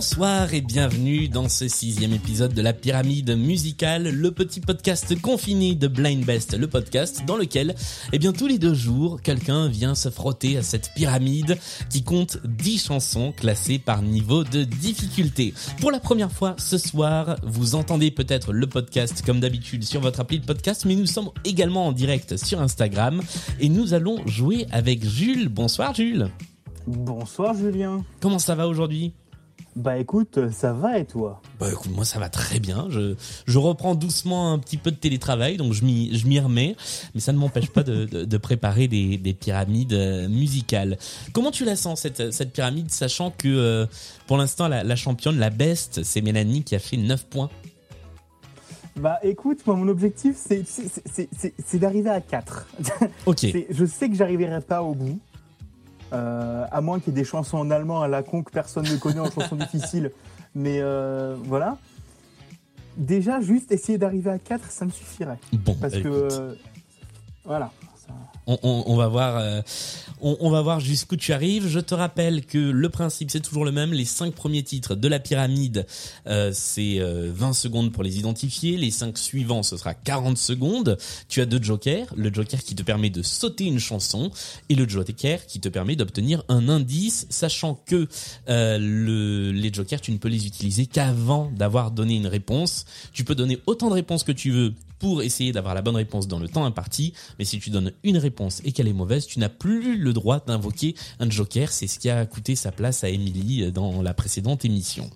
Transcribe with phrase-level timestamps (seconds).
[0.00, 5.74] Bonsoir et bienvenue dans ce sixième épisode de la pyramide musicale, le petit podcast confiné
[5.74, 7.74] de Blind Best, le podcast dans lequel,
[8.14, 11.58] eh bien, tous les deux jours, quelqu'un vient se frotter à cette pyramide
[11.90, 15.52] qui compte 10 chansons classées par niveau de difficulté.
[15.82, 20.20] Pour la première fois ce soir, vous entendez peut-être le podcast comme d'habitude sur votre
[20.20, 23.20] appli de podcast, mais nous sommes également en direct sur Instagram
[23.60, 25.50] et nous allons jouer avec Jules.
[25.50, 26.30] Bonsoir Jules.
[26.86, 28.02] Bonsoir Julien.
[28.20, 29.12] Comment ça va aujourd'hui?
[29.76, 31.40] Bah écoute, ça va et toi?
[31.60, 32.86] Bah écoute, moi ça va très bien.
[32.90, 33.14] Je,
[33.46, 36.76] je reprends doucement un petit peu de télétravail, donc je m'y, remets.
[37.14, 40.98] Mais ça ne m'empêche pas de, de, de préparer des, des pyramides euh, musicales.
[41.32, 43.86] Comment tu la sens cette, cette pyramide, sachant que euh,
[44.26, 47.50] pour l'instant la, la championne, la best, c'est Mélanie qui a fait 9 points?
[48.96, 52.66] Bah écoute, moi mon objectif c'est, d'arriver à 4.
[53.26, 53.46] Ok.
[53.70, 55.18] Je sais que j'arriverai pas au bout.
[56.12, 58.84] Euh, à moins qu'il y ait des chansons en allemand à la con que personne
[58.84, 60.10] ne connaît en chansons difficiles.
[60.54, 61.78] Mais euh, voilà.
[62.96, 65.38] Déjà, juste essayer d'arriver à 4, ça me suffirait.
[65.52, 66.08] Bon, Parce bah, que.
[66.08, 66.54] euh,
[67.44, 67.70] voilà.
[68.62, 69.62] On, va voir, euh,
[70.20, 71.68] on va voir jusqu'où tu arrives.
[71.68, 73.92] Je te rappelle que le principe c'est toujours le même.
[73.92, 75.86] Les cinq premiers titres de la pyramide,
[76.26, 78.76] euh, c'est euh, 20 secondes pour les identifier.
[78.76, 80.98] Les cinq suivants, ce sera 40 secondes.
[81.28, 82.06] Tu as deux jokers.
[82.16, 84.30] Le joker qui te permet de sauter une chanson
[84.68, 88.08] et le joker qui te permet d'obtenir un indice, sachant que
[88.48, 92.84] euh, le, les jokers, tu ne peux les utiliser qu'avant d'avoir donné une réponse.
[93.12, 96.28] Tu peux donner autant de réponses que tu veux pour essayer d'avoir la bonne réponse
[96.28, 99.40] dans le temps imparti, mais si tu donnes une réponse et qu'elle est mauvaise, tu
[99.40, 101.72] n'as plus le droit d'invoquer un joker.
[101.72, 105.10] C'est ce qui a coûté sa place à Emily dans la précédente émission.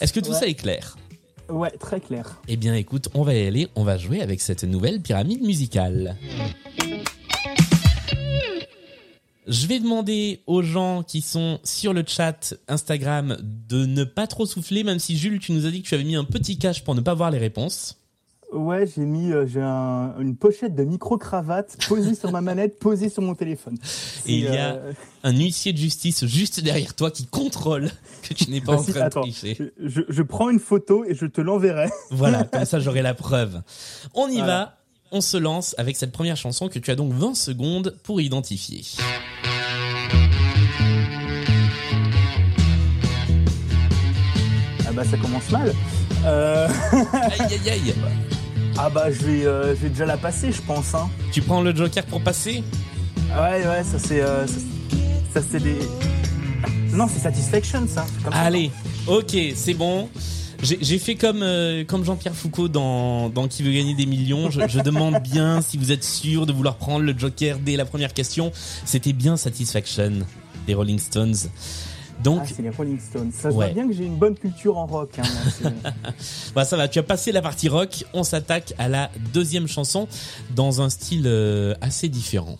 [0.00, 0.38] Est-ce que tout Ouais.
[0.38, 0.96] ça est clair?
[1.48, 2.40] Ouais, très clair.
[2.46, 6.16] Eh bien écoute, on va y aller, on va jouer avec cette nouvelle pyramide musicale.
[9.46, 14.46] Je vais demander aux gens qui sont sur le chat Instagram de ne pas trop
[14.46, 16.84] souffler, même si Jules, tu nous as dit que tu avais mis un petit cache
[16.84, 17.96] pour ne pas voir les réponses.
[18.52, 23.08] Ouais, j'ai mis euh, j'ai un- une pochette de micro-cravate posée sur ma manette, posée
[23.08, 23.76] sur mon téléphone.
[24.26, 27.90] Et il y a euh, un huissier de justice juste derrière toi qui contrôle
[28.28, 29.72] que tu n'es pas en Bah, si, train de attends, tricher.
[29.80, 31.90] je, je prends une photo et je te l'enverrai.
[32.10, 33.62] Voilà, comme ça j'aurai la preuve.
[34.14, 34.46] On y Voilà.
[34.46, 34.76] va,
[35.12, 38.82] on se lance avec cette première chanson que tu as donc 20 secondes pour identifier.
[44.86, 45.72] Ah bah ça commence mal.
[46.26, 46.68] Euh,
[47.12, 47.94] Aïe aïe aïe
[48.82, 50.94] ah bah je vais, euh, je vais déjà la passer, je pense.
[50.94, 51.10] Hein.
[51.32, 52.64] Tu prends le joker pour passer?
[53.28, 54.58] Ouais ouais, ça c'est, euh, ça,
[55.34, 55.76] ça, c'est des.
[56.90, 58.06] Non, c'est Satisfaction ça.
[58.32, 58.70] Allez,
[59.06, 60.08] ok, c'est bon.
[60.62, 64.50] J'ai j'ai fait comme euh, comme Jean-Pierre Foucault dans, dans Qui veut gagner des millions.
[64.50, 67.84] Je, je demande bien si vous êtes sûr de vouloir prendre le Joker dès la
[67.84, 68.50] première question.
[68.86, 70.20] C'était bien Satisfaction
[70.66, 71.36] des Rolling Stones.
[72.22, 73.32] Donc, Ah, c'est les Rolling Stones.
[73.32, 73.66] Ça se Ouais.
[73.66, 75.18] voit bien que j'ai une bonne culture en rock.
[75.18, 75.72] Hein,
[76.54, 76.88] bah ça va.
[76.88, 78.04] Tu as passé la partie rock.
[78.12, 80.06] On s'attaque à la deuxième chanson
[80.54, 82.58] dans un style euh, assez différent.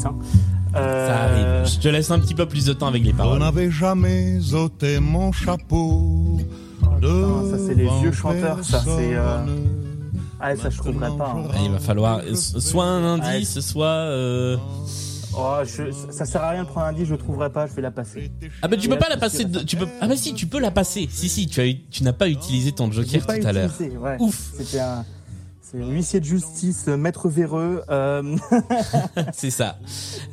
[0.00, 0.08] Plus.
[0.08, 0.14] Hein.
[0.76, 1.72] Euh, Ça arrive.
[1.72, 3.38] Je te laisse un petit peu plus de temps avec les Je paroles.
[3.40, 6.38] n'avais jamais ôté mon chapeau.
[6.80, 9.38] putain, ça, c'est les vieux chanteurs, ça, c'est, euh.
[10.42, 11.34] Ah, ça je trouverais pas.
[11.36, 11.42] hein.
[11.52, 14.56] Ah, Il va falloir euh, soit un indice, soit euh...
[15.36, 17.74] Oh, je- ça sert à rien de prendre un indice, je le trouverai pas, je
[17.74, 18.32] vais la passer.
[18.62, 19.44] ah bah tu peux Là, pas la passer.
[19.44, 21.08] de- tu peux ah bah si tu peux la passer.
[21.12, 23.70] Si si tu as eu- tu n'as pas utilisé ton joker pas tout à l'heure.
[23.80, 24.16] ouais.
[24.18, 24.50] Ouf.
[24.56, 25.04] C'était un.
[25.62, 27.82] C'est huissier de justice, euh, maître véreux.
[27.90, 28.36] Euh...
[29.32, 29.78] C'est ça.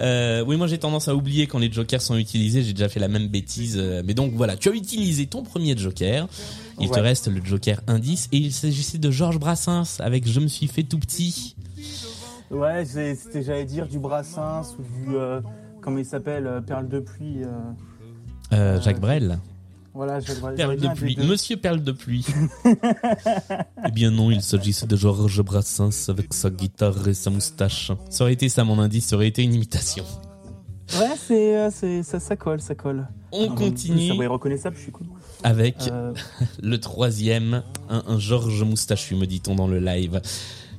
[0.00, 2.62] Euh, oui, moi j'ai tendance à oublier quand les jokers sont utilisés.
[2.62, 3.76] J'ai déjà fait la même bêtise.
[4.04, 6.26] mais donc voilà, tu as utilisé ton premier joker.
[6.80, 10.48] Il te reste le joker indice et il s'agissait de Georges Brassens avec Je me
[10.48, 11.56] suis fait tout petit.
[12.50, 15.16] ouais, c'était, j'allais dire, du Brassens ou du.
[15.16, 15.40] euh,
[15.80, 17.40] comment il s'appelle Perle de pluie.
[18.52, 19.38] Jacques Brel.
[19.96, 20.18] Voilà,
[20.56, 21.16] Perle de pluie.
[21.26, 22.26] Monsieur Perle de pluie.
[22.66, 27.92] eh bien non, il s'agissait de Georges Brassens avec sa guitare et sa moustache.
[28.10, 30.04] Ça aurait été ça mon indice, ça aurait été une imitation.
[30.98, 33.08] Ouais, c'est, euh, c'est, ça, ça colle, ça colle.
[33.32, 35.06] On Ah, continue Ça va être reconnaissable, je suis cool.
[35.42, 36.12] avec Euh,
[36.62, 40.20] le troisième, un, un Georges Moustachu, me dit-on dans le live.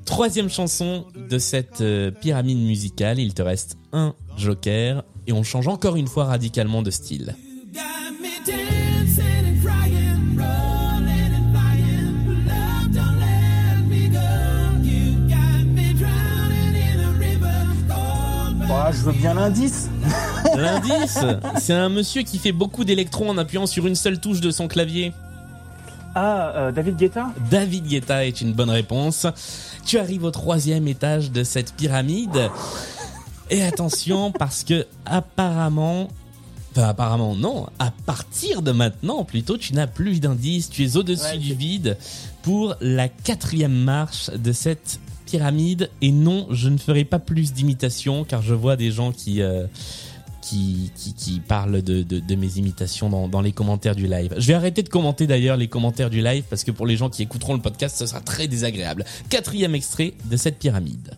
[0.06, 5.68] Troisième chanson de cette euh, pyramide musicale, il te reste un joker et on change
[5.68, 7.36] encore une fois radicalement de style.
[18.88, 18.88] Got me drowning in a river.
[18.88, 19.90] Cold bah, je veux bien l'indice.
[20.56, 21.20] L'indice,
[21.60, 24.68] c'est un monsieur qui fait beaucoup d'électrons en appuyant sur une seule touche de son
[24.68, 25.14] clavier.
[26.16, 27.28] Ah, euh, David Guetta?
[27.52, 29.28] David Guetta est une bonne réponse.
[29.86, 32.50] Tu arrives au troisième étage de cette pyramide.
[33.50, 36.10] Et attention, parce que apparemment,
[36.72, 41.24] enfin apparemment non, à partir de maintenant plutôt, tu n'as plus d'indice, tu es au-dessus
[41.24, 41.98] Ouais, du vide
[42.42, 45.90] pour la quatrième marche de cette pyramide.
[46.02, 49.42] Et non, je ne ferai pas plus d'imitations car je vois des gens qui...
[49.42, 49.68] euh,
[50.40, 54.34] qui, qui, qui parlent de, de, de mes imitations dans, dans les commentaires du live.
[54.38, 57.10] Je vais arrêter de commenter d'ailleurs les commentaires du live parce que pour les gens
[57.10, 59.04] qui écouteront le podcast, ce sera très désagréable.
[59.30, 61.18] Quatrième extrait de cette pyramide.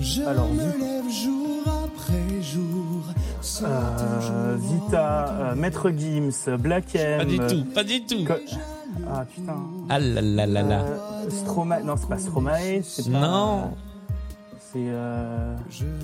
[0.00, 1.43] Je Alors, me lève jour
[3.64, 7.18] euh, Vita, euh, Maître Gims, Black M.
[7.18, 8.24] Pas du euh, tout, pas du tout.
[9.08, 9.56] Ah putain.
[9.88, 10.80] Ah là là là là.
[10.80, 13.18] Euh, Stromae, non c'est pas Stromae, c'est pas...
[13.18, 13.70] Non,
[14.72, 14.76] C'est...
[14.76, 15.54] Euh...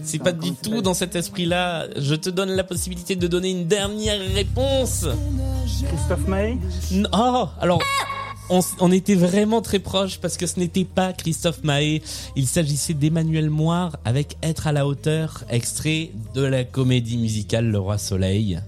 [0.02, 1.86] c'est pas du tout dans cet esprit-là.
[1.96, 5.06] Je te donne la possibilité de donner une dernière réponse.
[5.86, 6.26] Christophe
[6.92, 7.80] Non, oh, alors,
[8.50, 12.02] on, était vraiment très proche parce que ce n'était pas Christophe Mahé.
[12.36, 17.78] Il s'agissait d'Emmanuel Moire avec Être à la hauteur, extrait de la comédie musicale Le
[17.78, 18.60] Roi Soleil.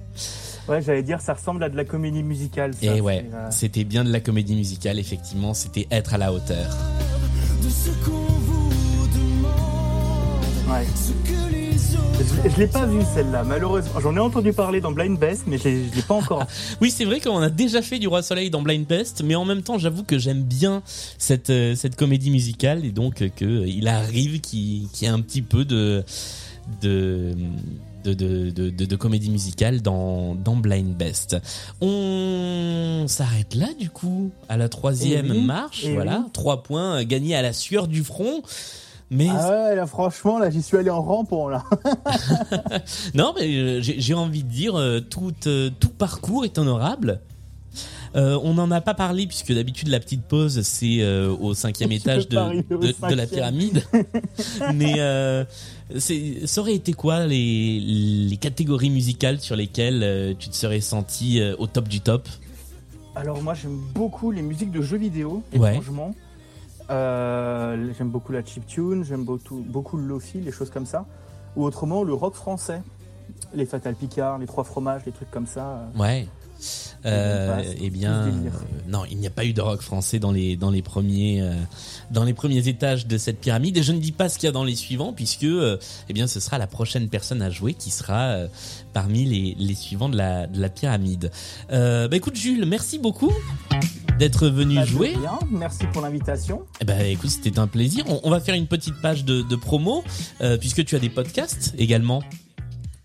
[0.69, 2.75] Ouais, j'allais dire, ça ressemble à de la comédie musicale.
[2.75, 2.87] Ça.
[2.87, 6.33] Et ouais, C'est, euh, c'était bien de la comédie musicale, effectivement, c'était Être à la
[6.33, 6.77] hauteur.
[7.63, 7.91] de ce
[12.45, 14.01] Je, l'ai pas vu celle-là, malheureusement.
[14.01, 16.45] J'en ai entendu parler dans Blind Best, mais je l'ai pas encore.
[16.81, 19.45] Oui, c'est vrai qu'on a déjà fait du Roi Soleil dans Blind Best, mais en
[19.45, 20.83] même temps, j'avoue que j'aime bien
[21.19, 25.15] cette euh, cette comédie musicale et donc euh, euh, il arrive qu'il qu'il y ait
[25.15, 26.05] un petit peu de
[26.81, 27.35] de
[28.05, 31.37] de, de, de, comédie musicale dans, dans Blind Best.
[31.81, 36.31] On s'arrête là du coup à la troisième Eh oui, marche, eh voilà, oui.
[36.33, 38.43] trois points gagnés à la sueur du front.
[39.15, 41.63] Mais Ah ouais, là, franchement, là, j'y suis allé en rampant, là.
[43.15, 47.21] Non, mais euh, j'ai envie de dire, euh, tout, euh, tout parcours est honorable.
[48.15, 51.93] Euh, on n'en a pas parlé puisque d'habitude la petite pause c'est euh, au cinquième
[51.93, 52.37] étage de,
[52.69, 53.83] de, de la pyramide.
[54.75, 55.45] Mais euh,
[55.99, 60.83] c'est- ça aurait été quoi les, les catégories musicales sur lesquelles euh, tu te serais
[60.83, 62.29] senti euh, au top du top?
[63.17, 65.71] Alors, moi, j'aime beaucoup les musiques de jeux vidéo, Ouais.
[65.71, 66.15] étrangement.
[66.91, 71.07] Euh, j'aime beaucoup la chiptune, j'aime beaucoup, beaucoup le lofi, les choses comme ça.
[71.57, 72.83] Ou autrement, le rock français.
[73.55, 75.89] Les Fatal Picard, les Trois Fromages, les trucs comme ça.
[75.97, 76.27] Ouais.
[77.05, 78.31] Euh, eh bien, euh,
[78.87, 81.55] non, il n'y a pas eu de rock français dans les dans les premiers euh,
[82.13, 83.77] dans les premiers étages de cette pyramide.
[83.77, 85.79] Et je ne dis pas ce qu'il y a dans les suivants, puisque euh,
[86.09, 88.49] eh bien, ce sera la prochaine personne à jouer qui sera euh,
[88.93, 91.33] parmi les les suivants de la de la pyramide.
[91.73, 93.33] Euh, bah écoute, Jules, merci beaucoup
[94.19, 95.15] d'être venu Bah, jouer.
[95.17, 95.39] rien.
[95.51, 96.63] Merci pour l'invitation.
[96.81, 98.05] Eh ben, écoute, c'était un plaisir.
[98.09, 100.05] On, on va faire une petite page de, de promo,
[100.41, 102.23] euh, puisque tu as des podcasts également.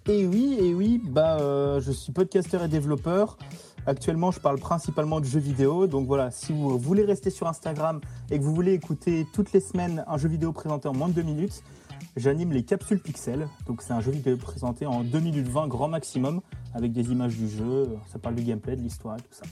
[0.10, 3.38] Et oui, et oui, bah, euh, je suis podcasteur et développeur.
[3.86, 5.88] Actuellement, je parle principalement de jeux vidéo.
[5.88, 9.62] Donc voilà, si vous voulez rester sur Instagram et que vous voulez écouter toutes les
[9.62, 11.64] semaines un jeu vidéo présenté en moins de 2 minutes,
[12.18, 13.48] j'anime les capsules pixels.
[13.66, 16.42] Donc c'est un jeu vidéo présenté en 2 minutes 20 grand maximum
[16.74, 17.88] avec des images du jeu.
[18.12, 19.46] Ça parle du gameplay, de l'histoire, tout ça.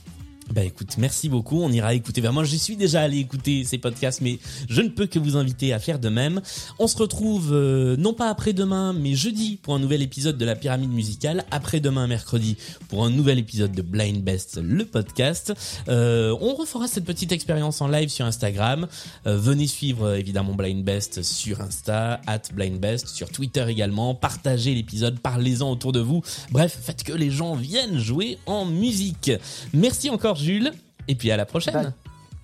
[0.52, 1.60] Bah écoute, merci beaucoup.
[1.60, 2.20] On ira écouter.
[2.20, 4.38] Bah, moi, j'y suis déjà allé écouter ces podcasts, mais
[4.68, 6.40] je ne peux que vous inviter à faire de même.
[6.78, 10.54] On se retrouve euh, non pas après-demain, mais jeudi pour un nouvel épisode de la
[10.54, 11.44] pyramide musicale.
[11.50, 12.56] Après-demain, mercredi,
[12.88, 15.52] pour un nouvel épisode de Blind Best, le podcast.
[15.88, 18.86] Euh, on refera cette petite expérience en live sur Instagram.
[19.26, 24.14] Euh, venez suivre évidemment Blind Best sur Insta, at Blind Best, sur Twitter également.
[24.14, 26.22] Partagez l'épisode, parlez-en autour de vous.
[26.52, 29.32] Bref, faites que les gens viennent jouer en musique.
[29.74, 30.72] Merci encore Jules,
[31.08, 31.74] et puis à la prochaine.
[31.74, 31.92] Bah,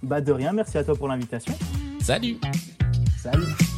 [0.03, 1.55] bah de rien, merci à toi pour l'invitation.
[2.01, 2.39] Salut
[3.19, 3.72] Salut